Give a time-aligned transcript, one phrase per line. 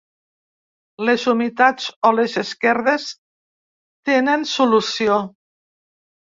[1.09, 3.05] Les humitats o les esquerdes
[4.11, 5.21] tenen solució.